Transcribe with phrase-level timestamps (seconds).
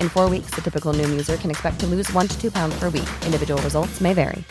[0.00, 2.78] In four weeks, the typical Noom user can expect to lose one to two pounds
[2.78, 3.08] per week.
[3.24, 4.44] Individual results may vary.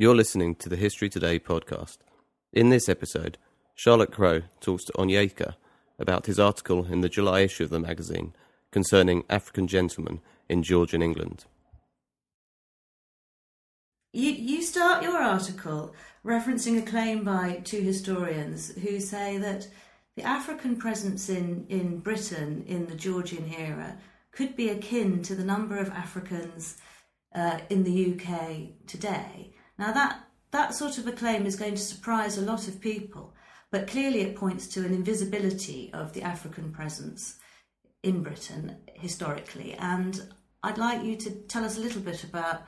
[0.00, 1.98] You're listening to the History Today podcast.
[2.52, 3.36] In this episode,
[3.74, 5.54] Charlotte Crow talks to Onyeka
[5.98, 8.32] about his article in the July issue of the magazine
[8.70, 11.46] concerning African gentlemen in Georgian England.
[14.12, 19.66] You, you start your article referencing a claim by two historians who say that
[20.18, 23.96] the African presence in, in Britain in the Georgian era
[24.32, 26.76] could be akin to the number of Africans
[27.36, 29.54] uh, in the UK today.
[29.78, 33.32] Now, that, that sort of a claim is going to surprise a lot of people,
[33.70, 37.38] but clearly it points to an invisibility of the African presence
[38.02, 39.74] in Britain historically.
[39.74, 40.20] And
[40.64, 42.62] I'd like you to tell us a little bit about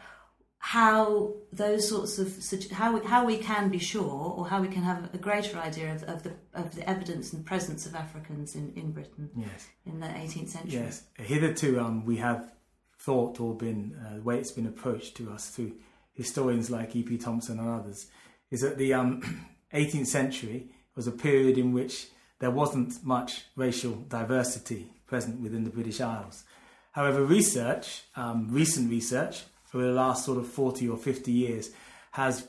[0.63, 4.83] how those sorts of how we, how we can be sure or how we can
[4.83, 8.71] have a greater idea of, of the of the evidence and presence of Africans in,
[8.77, 9.69] in Britain yes.
[9.87, 10.73] in the 18th century.
[10.73, 12.53] Yes, hitherto um, we have
[12.99, 15.73] thought or been uh, the way it's been approached to us through
[16.13, 17.17] historians like E.P.
[17.17, 18.09] Thompson and others
[18.51, 23.93] is that the um, 18th century was a period in which there wasn't much racial
[24.11, 26.45] diversity present within the British Isles.
[26.93, 29.45] However, research, um, recent research,
[29.75, 31.71] over the last sort of 40 or 50 years,
[32.13, 32.47] has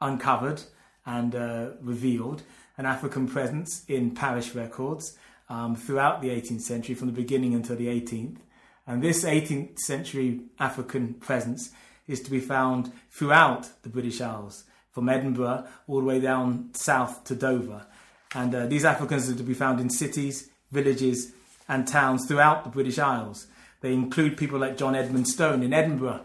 [0.00, 0.62] uncovered
[1.06, 2.42] and uh, revealed
[2.76, 5.16] an African presence in parish records
[5.48, 8.38] um, throughout the 18th century, from the beginning until the 18th.
[8.86, 11.70] And this 18th century African presence
[12.06, 17.24] is to be found throughout the British Isles, from Edinburgh all the way down south
[17.24, 17.86] to Dover.
[18.34, 21.32] And uh, these Africans are to be found in cities, villages,
[21.68, 23.46] and towns throughout the British Isles.
[23.80, 26.22] They include people like John Edmonstone in Edinburgh,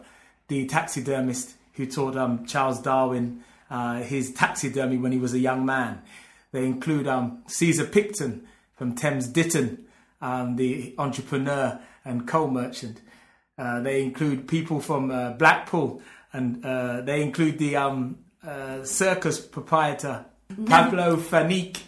[0.48, 5.66] the taxidermist who taught um, Charles Darwin uh, his taxidermy when he was a young
[5.66, 6.02] man.
[6.52, 9.86] They include um, Caesar Picton from Thames Ditton,
[10.22, 13.02] um, the entrepreneur and coal merchant.
[13.58, 16.02] Uh, they include people from uh, Blackpool,
[16.32, 20.26] and uh, they include the um, uh, circus proprietor
[20.66, 21.82] Pablo Fanque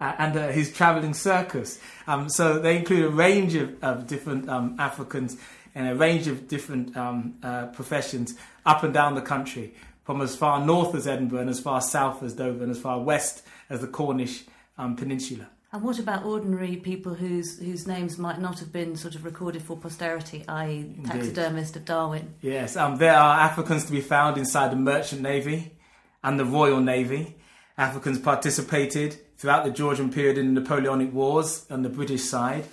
[0.00, 1.80] uh, and uh, his traveling circus.
[2.06, 5.36] Um, so they include a range of, of different um, Africans
[5.78, 8.34] and a range of different um, uh, professions
[8.66, 9.72] up and down the country,
[10.02, 13.00] from as far north as Edinburgh and as far south as Dover and as far
[13.00, 14.42] west as the Cornish
[14.76, 15.46] um, Peninsula.
[15.70, 19.62] And what about ordinary people whose whose names might not have been sort of recorded
[19.62, 22.34] for posterity, i.e., taxidermist of Darwin?
[22.40, 25.76] Yes, um, there are Africans to be found inside the Merchant Navy
[26.24, 27.36] and the Royal Navy.
[27.76, 32.64] Africans participated throughout the Georgian period in the Napoleonic Wars on the British side.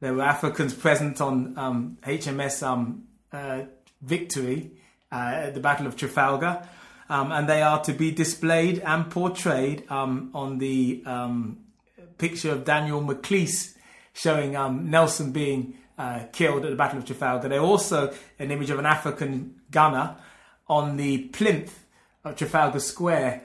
[0.00, 3.62] There were Africans present on um, HMS um, uh,
[4.02, 4.72] Victory
[5.10, 6.66] uh, at the Battle of Trafalgar,
[7.08, 11.58] um, and they are to be displayed and portrayed um, on the um,
[12.18, 13.76] picture of Daniel Maclise
[14.12, 17.48] showing um, Nelson being uh, killed at the Battle of Trafalgar.
[17.48, 20.16] There's also an image of an African gunner
[20.68, 21.84] on the plinth
[22.24, 23.42] of Trafalgar Square,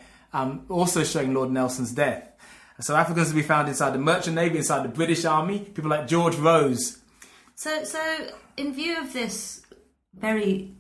[0.69, 2.28] also showing Lord Nelson's death.
[2.81, 6.07] So Africans to be found inside the Merchant Navy, inside the British Army, people like
[6.07, 7.00] George Rose.
[7.56, 9.63] So, so in view of this
[10.13, 10.73] very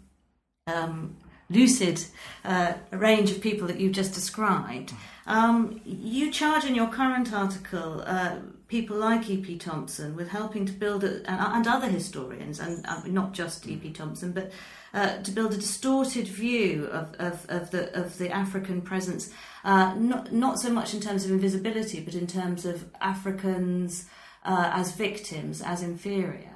[0.65, 1.17] um,
[1.49, 2.05] lucid
[2.45, 4.93] uh, range of people that you've just described,
[5.27, 8.37] um, you charge in your current article uh,
[8.69, 9.57] people like E.P.
[9.57, 13.91] Thompson with helping to build, a, and, and, other historians, and uh, not just E.P.
[13.91, 14.51] Thompson, but
[14.93, 19.31] uh, to build a distorted view of, of, of, the, of the African presence,
[19.63, 24.07] uh, not, not so much in terms of invisibility, but in terms of Africans
[24.43, 26.55] uh, as victims, as inferior.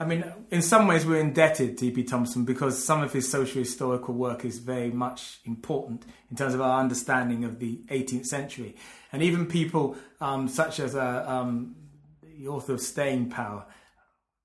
[0.00, 2.02] I mean, in some ways, we're indebted to E.P.
[2.04, 6.60] Thompson because some of his social historical work is very much important in terms of
[6.60, 8.74] our understanding of the 18th century.
[9.12, 11.76] And even people um, such as uh, um,
[12.38, 13.66] the author of Staying Power,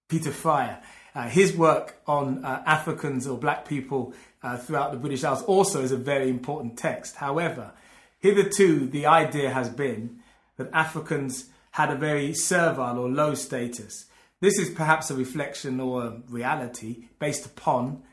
[0.07, 0.81] Peter Fryer,
[1.27, 4.13] his work on uh, Africans or black people
[4.43, 7.15] uh, throughout the British Isles also is a very important text.
[7.15, 7.71] However,
[8.19, 10.19] hitherto the idea has been
[10.57, 14.05] that Africans had a very servile or low status.
[14.39, 18.03] This is perhaps a reflection or a reality based upon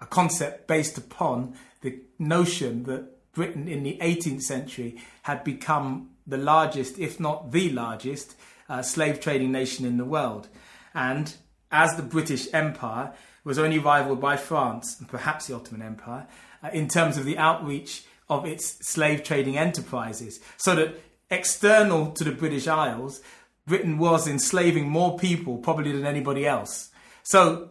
[0.00, 6.36] a concept based upon the notion that Britain in the 18th century had become the
[6.36, 8.36] largest, if not the largest,
[8.68, 10.48] uh, slave trading nation in the world.
[10.94, 11.34] And
[11.74, 13.12] as the British Empire
[13.42, 16.26] was only rivaled by France and perhaps the Ottoman Empire
[16.62, 20.40] uh, in terms of the outreach of its slave trading enterprises.
[20.56, 23.20] So that external to the British Isles,
[23.66, 26.90] Britain was enslaving more people probably than anybody else.
[27.24, 27.70] So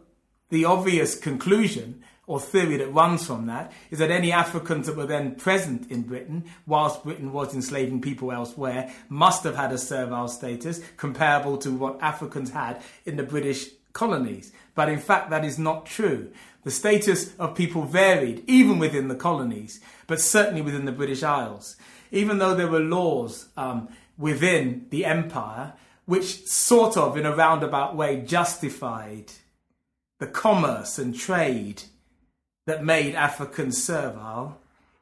[0.50, 5.05] the obvious conclusion or theory that runs from that is that any Africans that were
[5.05, 10.27] then present in Britain, whilst Britain was enslaving people elsewhere, must have had a servile
[10.27, 14.51] status comparable to what Africans had in the British colonies.
[14.75, 16.31] But in fact, that is not true.
[16.63, 21.75] The status of people varied, even within the colonies, but certainly within the British Isles.
[22.12, 25.74] Even though there were laws um, within the empire
[26.06, 29.31] which sort of, in a roundabout way, justified
[30.19, 31.84] the commerce and trade
[32.66, 34.60] that made Africans servile.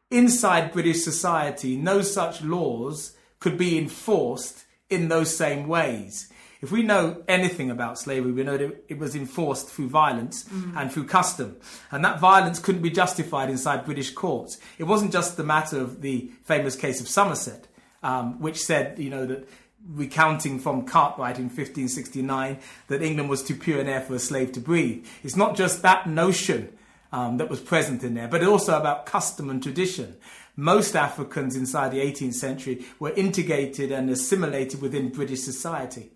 [0.09, 6.30] Inside British society, no such laws could be enforced in those same ways.
[6.61, 10.77] If we know anything about slavery, we know that it was enforced through violence mm.
[10.77, 11.57] and through custom.
[11.89, 14.59] And that violence couldn't be justified inside British courts.
[14.77, 17.67] It wasn't just the matter of the famous case of Somerset,
[18.03, 19.49] um, which said, you know, that
[19.87, 24.51] recounting from Cartwright in 1569 that England was too pure an air for a slave
[24.51, 25.05] to breathe.
[25.23, 26.77] It's not just that notion
[27.11, 30.15] um, that was present in there, but also about custom and tradition.
[30.55, 36.11] Most Africans inside the 18th century were integrated and assimilated within British society.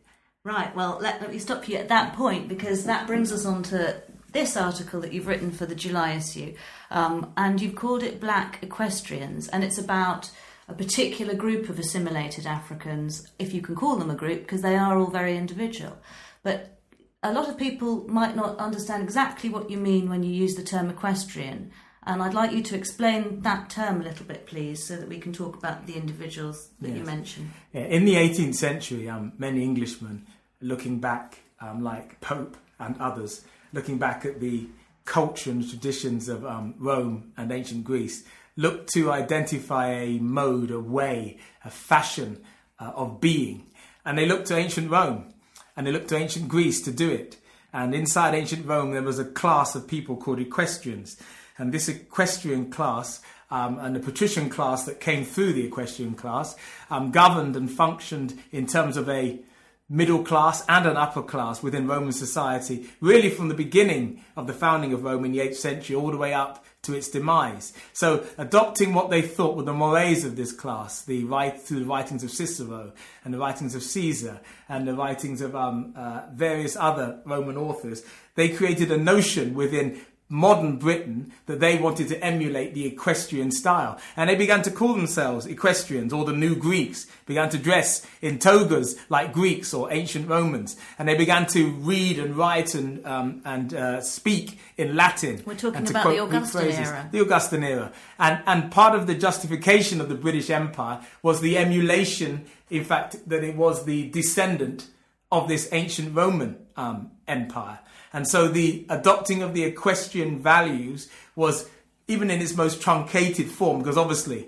[0.45, 3.63] Right, well, let, let me stop you at that point because that brings us on
[3.63, 4.00] to
[4.31, 6.53] this article that you've written for the July issue.
[6.92, 10.30] Um, and you've called it Black Equestrians, and it's about
[10.68, 14.75] a particular group of assimilated Africans, if you can call them a group, because they
[14.75, 15.97] are all very individual.
[16.44, 16.80] But
[17.24, 20.63] a lot of people might not understand exactly what you mean when you use the
[20.63, 21.71] term equestrian.
[22.03, 25.18] And I'd like you to explain that term a little bit, please, so that we
[25.18, 26.97] can talk about the individuals that yes.
[27.00, 27.51] you mentioned.
[27.74, 30.27] Yeah, in the 18th century, um, many Englishmen,
[30.62, 34.68] looking back, um, like Pope and others, looking back at the
[35.06, 38.24] culture and traditions of um, Rome and ancient Greece,
[38.57, 42.42] looked to identify a mode, a way, a fashion
[42.80, 43.68] uh, of being.
[44.06, 45.34] And they looked to ancient Rome
[45.75, 47.38] and they looked to ancient Greece to do it.
[47.74, 51.18] And inside ancient Rome, there was a class of people called equestrians.
[51.57, 53.22] And this equestrian class
[53.52, 56.56] um, and the patrician class that came through the equestrian class
[56.90, 59.40] um, governed and functioned in terms of a
[59.87, 64.53] middle class and an upper class within Roman society, really from the beginning of the
[64.53, 67.73] founding of Rome in the 8th century all the way up to its demise.
[67.93, 71.85] So, adopting what they thought were the mores of this class, the right through the
[71.85, 72.93] writings of Cicero
[73.23, 74.39] and the writings of Caesar
[74.69, 78.03] and the writings of um, uh, various other Roman authors,
[78.35, 84.00] they created a notion within modern Britain that they wanted to emulate the equestrian style.
[84.18, 88.39] And they began to call themselves equestrians or the new Greeks, began to dress in
[88.39, 90.77] togas like Greeks or ancient Romans.
[90.98, 95.44] And they began to read and write and, um, and uh, speak in Latin.
[95.45, 97.09] We're talking about the Augustan era.
[97.11, 97.92] The Augustan era.
[98.18, 103.30] And, and part of the justification of the British Empire was the emulation, in fact,
[103.30, 104.88] that it was the descendant
[105.31, 107.80] of this ancient Roman um, empire.
[108.16, 111.69] And so the adopting of the equestrian values was,
[112.07, 114.48] even in its most truncated form, because obviously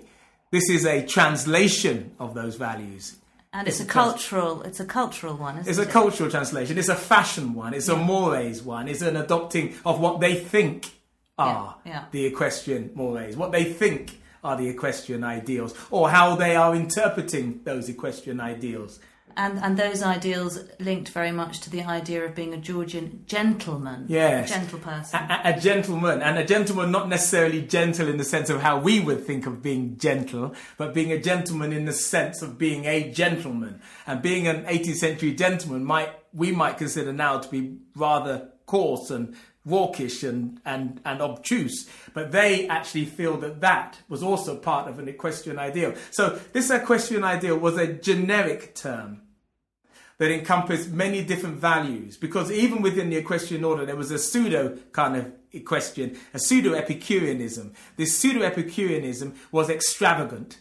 [0.50, 3.16] this is a translation of those values.
[3.52, 5.90] And it's, it's a, cultural, it's a cultural one, It's a it?
[5.90, 6.78] cultural translation.
[6.78, 7.74] It's a fashion one.
[7.74, 7.96] It's yeah.
[7.96, 8.88] a mores one.
[8.88, 10.90] It's an adopting of what they think
[11.36, 11.92] are yeah.
[11.92, 12.04] Yeah.
[12.10, 17.60] the equestrian mores, what they think are the equestrian ideals, or how they are interpreting
[17.64, 18.98] those equestrian ideals
[19.38, 24.06] and and those ideals linked very much to the idea of being a Georgian gentleman.
[24.08, 28.24] Yes, a gentle person, a, a, gentleman, and a gentleman not necessarily gentle in the
[28.24, 31.92] sense of how we would think of being gentle, but being a gentleman in the
[31.92, 37.12] sense of being a gentleman, and being an 18th century gentleman might we might consider
[37.12, 43.36] now to be rather coarse and raucous and, and, and obtuse, but they actually feel
[43.36, 45.94] that that was also part of an equestrian ideal.
[46.10, 49.22] So this equestrian ideal was a generic term
[50.18, 54.76] that encompassed many different values because even within the equestrian order there was a pseudo
[54.92, 57.72] kind of equestrian, a pseudo Epicureanism.
[57.96, 60.58] This pseudo Epicureanism was extravagant.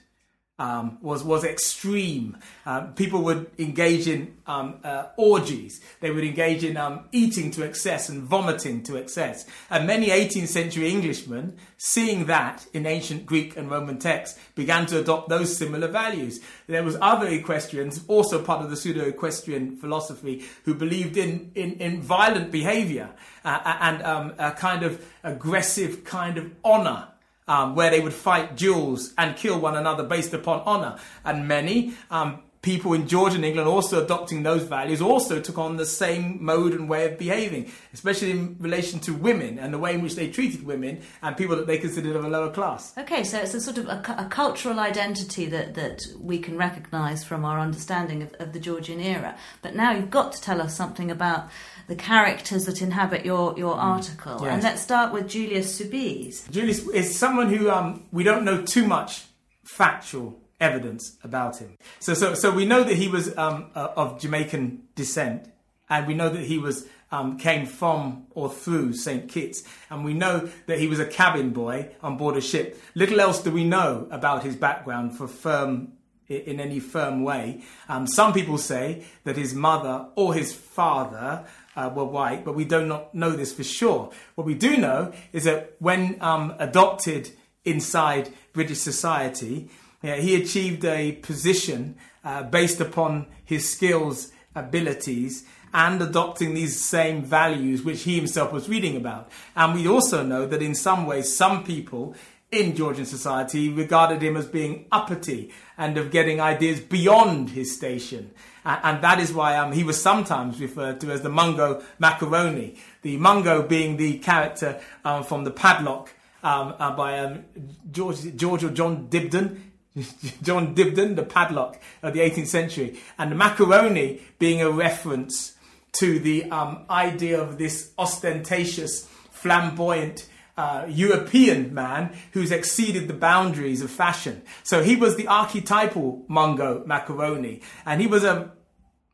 [0.60, 2.38] Um, was was extreme.
[2.66, 5.82] Um, people would engage in um, uh, orgies.
[6.00, 9.46] They would engage in um, eating to excess and vomiting to excess.
[9.70, 15.00] And many 18th century Englishmen, seeing that in ancient Greek and Roman texts, began to
[15.00, 16.40] adopt those similar values.
[16.66, 22.02] There was other equestrians, also part of the pseudo-equestrian philosophy, who believed in in, in
[22.02, 23.12] violent behaviour
[23.46, 27.10] uh, and um, a kind of aggressive kind of honour
[27.48, 30.98] um, where they would fight duels and kill one another based upon honor.
[31.24, 35.86] And many um, people in Georgian England also adopting those values also took on the
[35.86, 40.02] same mode and way of behaving, especially in relation to women and the way in
[40.02, 42.92] which they treated women and people that they considered of a lower class.
[42.98, 47.24] Okay, so it's a sort of a, a cultural identity that, that we can recognise
[47.24, 49.38] from our understanding of, of the Georgian era.
[49.62, 51.50] But now you've got to tell us something about
[51.88, 53.82] the characters that inhabit your, your mm.
[53.82, 54.40] article.
[54.42, 54.52] Yes.
[54.52, 56.52] And let's start with Julius Soubise.
[56.52, 59.24] Julius is someone who um, we don't know too much
[59.64, 61.78] factual evidence about him.
[62.00, 65.50] So, so, so we know that he was um, uh, of Jamaican descent,
[65.90, 69.30] and we know that he was um, came from or through St.
[69.30, 72.80] Kitts, and we know that he was a cabin boy on board a ship.
[72.96, 75.94] Little else do we know about his background for firm
[76.28, 77.64] in any firm way.
[77.88, 81.46] Um, some people say that his mother or his father
[81.76, 84.12] uh, were white, but we do not know this for sure.
[84.36, 87.32] What we do know is that when um, adopted
[87.64, 89.70] inside British society,
[90.02, 97.24] yeah, he achieved a position uh, based upon his skills, abilities, and adopting these same
[97.24, 99.32] values which he himself was reading about.
[99.56, 102.16] And we also know that in some ways, some people
[102.52, 108.32] in Georgian society regarded him as being uppity and of getting ideas beyond his station.
[108.64, 112.76] And that is why um, he was sometimes referred to as the Mungo Macaroni.
[113.02, 116.14] The Mungo being the character um, from the Padlock
[116.44, 117.46] um, uh, by um,
[117.92, 119.60] George, George or John Dibdin.
[120.42, 125.54] John Dibdin, the padlock of the 18th century, and the macaroni being a reference
[125.94, 133.82] to the um, idea of this ostentatious, flamboyant uh, European man who's exceeded the boundaries
[133.82, 134.42] of fashion.
[134.64, 138.52] So he was the archetypal Mungo Macaroni, and he was a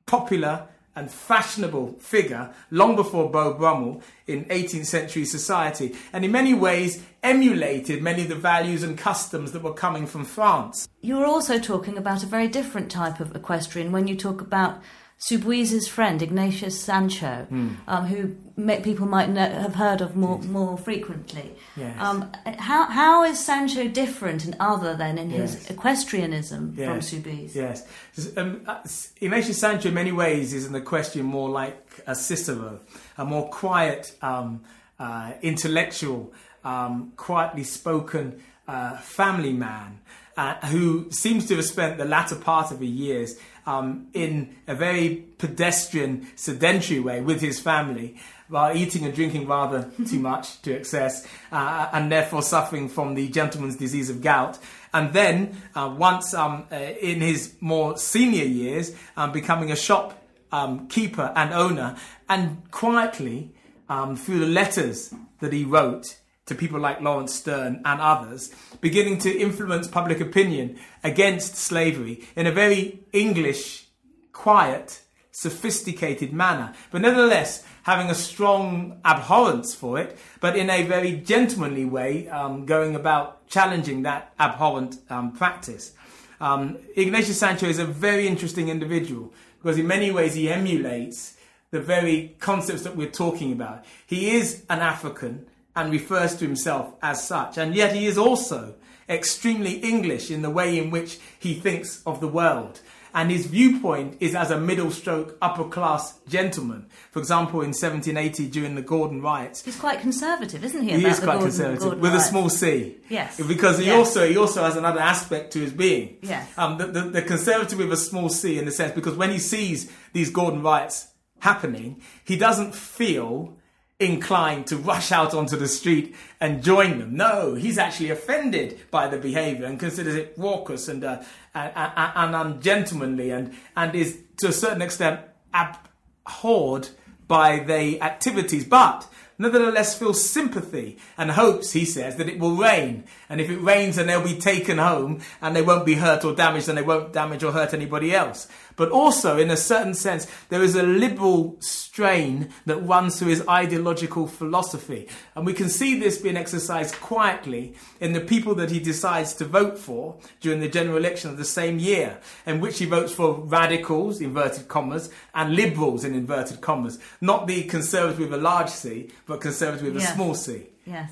[0.06, 6.54] popular and fashionable figure long before Beau Brummel in 18th century society, and in many
[6.54, 10.88] ways emulated many of the values and customs that were coming from France.
[11.02, 14.82] You're also talking about a very different type of equestrian when you talk about
[15.26, 17.78] Soubise's friend Ignatius Sancho, mm.
[17.88, 18.36] um, who
[18.82, 21.56] people might know, have heard of more more frequently.
[21.78, 21.96] Yes.
[21.98, 25.54] Um, how how is Sancho different and other than in yes.
[25.54, 26.88] his equestrianism yes.
[26.90, 27.56] from Soubise?
[27.56, 27.88] Yes,
[28.36, 28.82] um, uh,
[29.22, 32.82] Ignatius Sancho in many ways is an equestrian more like a Cicero,
[33.18, 34.66] a more quiet, um,
[35.00, 36.34] uh, intellectual,
[36.66, 40.00] um, quietly spoken uh, family man.
[40.36, 44.76] Uh, who seems to have spent the latter part of his years um, in a
[44.76, 48.18] very pedestrian, sedentary way with his family,
[48.50, 53.28] while eating and drinking rather too much to excess, uh, and therefore suffering from the
[53.30, 54.60] gentleman's disease of gout.
[54.94, 60.22] And then, uh, once um, uh, in his more senior years, um, becoming a shop
[60.52, 61.96] um, keeper and owner,
[62.30, 63.52] and quietly,
[63.90, 69.18] um, through the letters that he wrote, to people like Laurence Sterne and others, beginning
[69.20, 73.88] to influence public opinion against slavery in a very English,
[74.34, 76.74] quiet, sophisticated manner.
[76.92, 82.66] But nevertheless, having a strong abhorrence for it, but in a very gentlemanly way, um,
[82.66, 85.94] going about challenging that abhorrent um, practice.
[86.42, 91.38] Um, Ignatius Sancho is a very interesting individual because, in many ways, he emulates
[91.72, 93.86] the very concepts that we're talking about.
[94.06, 97.58] He is an African and refers to himself as such.
[97.58, 98.76] And yet he is also
[99.10, 102.82] extremely English in the way in which he thinks of the world.
[103.16, 106.88] And his viewpoint is as a middle stroke upper class gentleman.
[107.12, 109.64] For example, in 1780 during the Gordon riots.
[109.64, 110.94] He's quite conservative, isn't he?
[110.94, 112.26] He is quite Gordon, conservative, Gordon with riots.
[112.26, 112.96] a small c.
[113.10, 113.40] Yes.
[113.40, 113.98] Because he yes.
[113.98, 116.18] also he also has another aspect to his being.
[116.24, 116.50] Yes.
[116.58, 119.38] Um, the, the, the conservative with a small c in the sense, because when he
[119.38, 123.56] sees these Gordon riots happening, he doesn't feel
[124.00, 127.16] inclined to rush out onto the street and join them.
[127.16, 131.22] No, he's actually offended by the behaviour and considers it raucous and, uh,
[131.54, 135.22] and, and, ungentlemanly and, and is to a certain extent
[135.54, 136.90] abhorred
[137.28, 138.66] by the activities.
[138.66, 143.04] But nevertheless feels sympathy and hopes, he says, that it will rain.
[143.30, 146.36] And if it rains, then they'll be taken home and they won't be hurt or
[146.36, 148.48] damaged and they won't damage or hurt anybody else.
[148.76, 153.48] But also, in a certain sense, there is a liberal strain that runs through his
[153.48, 155.08] ideological philosophy.
[155.36, 159.46] And we can see this being exercised quietly in the people that he decides to
[159.46, 163.34] vote for during the general election of the same year, in which he votes for
[163.34, 167.00] radicals, inverted commas, and liberals, in inverted commas.
[167.22, 170.12] Not the conservative with a large C, but conservative with Yes.
[170.12, 170.64] a small c.
[170.86, 171.12] Yes.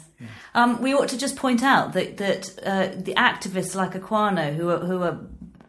[0.54, 4.70] Um, we ought to just point out that that uh, the activists like Equiano, who
[4.70, 5.18] are who are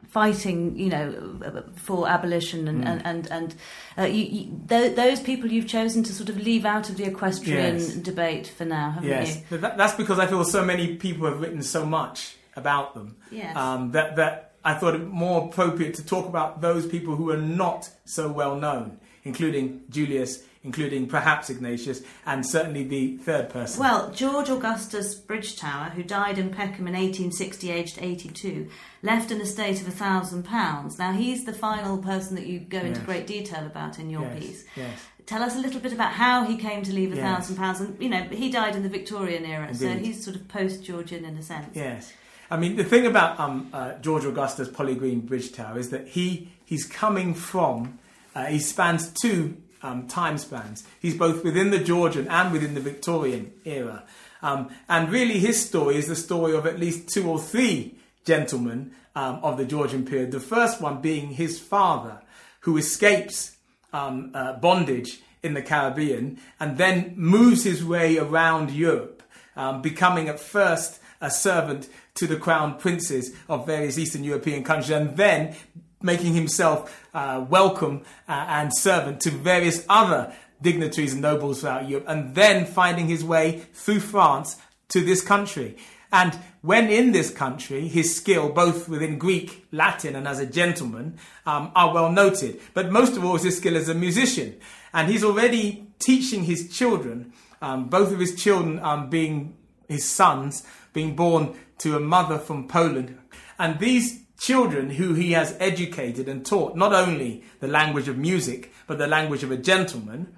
[0.08, 3.54] fighting, you know, for abolition and and and, and
[3.96, 7.04] uh, you, you, th- those people you've chosen to sort of leave out of the
[7.04, 7.94] equestrian Yes.
[7.94, 9.58] debate for now, haven't Yes, you?
[9.58, 13.16] that's because I feel so many people have written so much about them.
[13.30, 13.56] Yes.
[13.56, 17.36] Um, that that I thought it more appropriate to talk about those people who are
[17.40, 23.80] not so well known, including Julius, including perhaps Ignatius, and certainly the third person.
[23.80, 28.68] Well, George Augustus Bridgetower, who died in Peckham in 1860, aged 82,
[29.02, 30.98] left an estate of a thousand pounds.
[30.98, 33.06] Now, he's the final person that you go into Yes.
[33.06, 34.64] great detail about in your Yes, piece.
[34.76, 34.98] yes.
[35.26, 37.80] Tell us a little bit about how he came to leave a thousand pounds.
[37.80, 41.24] And, you know, he died in the Victorian era, so he's sort of post Georgian
[41.24, 41.74] in a sense.
[41.76, 42.12] Yes.
[42.50, 46.84] I mean, the thing about um, uh, George Augustus Polygreen Bridgetower is that he he's
[46.86, 47.98] coming from,
[48.34, 50.84] uh, he spans two um, time spans.
[51.00, 54.04] He's both within the Georgian and within the Victorian era.
[54.42, 58.92] Um, and really, his story is the story of at least two or three gentlemen
[59.14, 60.32] um, of the Georgian period.
[60.32, 62.22] The first one being his father,
[62.60, 63.56] who escapes
[63.92, 69.22] um, uh, bondage in the Caribbean and then moves his way around Europe,
[69.56, 74.90] um, becoming at first a servant to the crown princes of various Eastern European countries
[74.90, 75.54] and then
[76.02, 82.06] making himself uh, welcome uh, and servant to various other dignitaries and nobles throughout Europe,
[82.08, 84.56] and then finding his way through France
[84.88, 85.76] to this country.
[86.12, 91.18] And when in this country, his skill, both within Greek, Latin, and as a gentleman,
[91.46, 92.60] um, are well noted.
[92.74, 94.56] But most of all, is his skill as a musician.
[94.92, 97.32] And he's already teaching his children,
[97.62, 99.56] um, both of his children um, being
[99.88, 103.18] his sons, being born to a mother from Poland.
[103.58, 108.72] And these children who he has educated and taught not only the language of music,
[108.88, 110.34] but the language of a gentleman,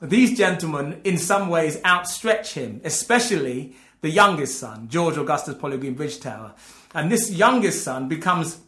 [0.00, 6.54] these gentlemen in some ways outstretch him, especially the youngest son, George Augustus Polygreen Bridgetower.
[6.94, 8.60] And this youngest son becomes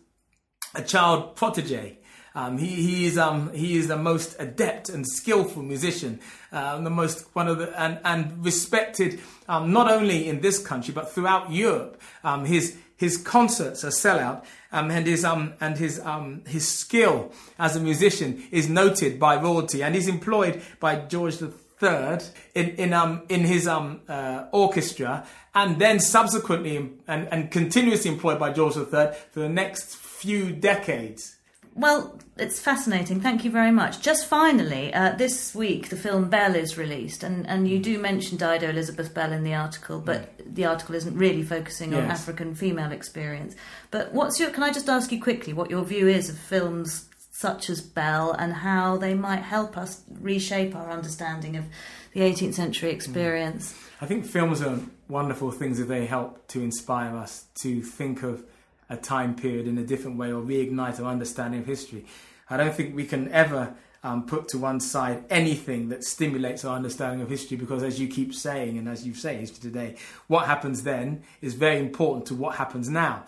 [0.75, 1.99] a child protege.
[2.35, 6.21] Um, he, he is um, he is the most adept and skillful musician,
[6.53, 10.95] uh, the most one of the and and respected um, not only in this country
[10.95, 12.01] but throughout Europe.
[12.23, 17.33] Um, his his concerts are sellout, um, and his um and his um his skill
[17.59, 22.23] as a musician is noted by royalty, and he's employed by George the Third
[22.55, 26.77] in in um in his um uh, orchestra, and then subsequently
[27.09, 31.40] and, and continuously employed by George Third for the next few decades.
[31.75, 33.21] Well, it's fascinating.
[33.21, 34.01] Thank you very much.
[34.01, 37.83] Just finally, uh, this week the film Belle is released, and, and you mm.
[37.83, 40.55] do mention Dido Elizabeth Belle in the article, but mm.
[40.55, 42.21] the article isn't really focusing on Yes.
[42.21, 43.55] African female experience.
[43.91, 44.51] But what's your?
[44.51, 48.33] Can I just ask you quickly what your view is of films such as Belle
[48.33, 51.65] and how they might help us reshape our understanding of
[52.13, 52.95] the 18th century mm.
[52.95, 53.75] experience?
[54.01, 58.45] I think films are wonderful things if they help to inspire us to think of
[58.91, 62.05] a time period in a different way or reignite our understanding of history.
[62.51, 66.75] I don't think we can ever um, put to one side anything that stimulates our
[66.75, 70.47] understanding of history because, as you keep saying, and as you say, history today, what
[70.47, 73.25] happens then is very important to what happens now.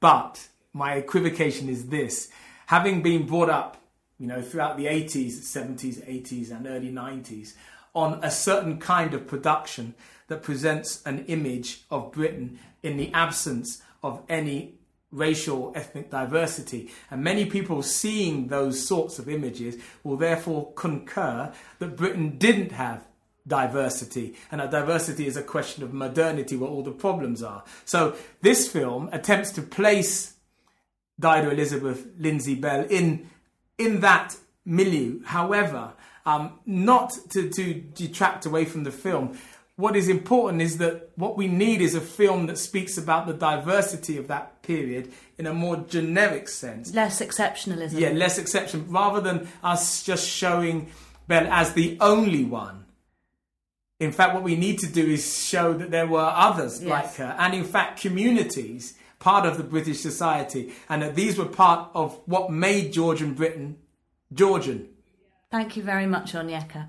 [0.00, 2.28] But my equivocation is this
[2.66, 3.76] having been brought up,
[4.18, 7.54] you know, throughout the 80s, 70s, 80s, and early 90s
[7.94, 9.94] on a certain kind of production
[10.28, 14.74] that presents an image of Britain in the absence of any
[15.12, 21.96] racial ethnic diversity and many people seeing those sorts of images will therefore concur that
[21.96, 23.06] Britain didn't have
[23.46, 28.16] diversity and that diversity is a question of modernity where all the problems are so
[28.42, 30.34] this film attempts to place
[31.18, 33.30] Dido Elizabeth Lindsay Belle in
[33.78, 35.22] in that milieu.
[35.24, 35.92] However,
[36.26, 39.38] um, not to, to detract away from the film.
[39.76, 43.34] What is important is that what we need is a film that speaks about the
[43.34, 46.92] diversity of that period in a more generic sense.
[46.94, 47.98] Less exceptionalism.
[48.00, 50.90] Yeah, less exception, rather than us just showing
[51.28, 52.84] Belle as the only one.
[53.98, 56.90] In fact, what we need to do is show that there were others Yes.
[56.90, 61.46] like her, and in fact, communities, part of the British society, and that these were
[61.46, 63.78] part of what made Georgian Britain
[64.32, 64.88] Georgian.
[65.50, 66.88] Thank you very much, Onyeka.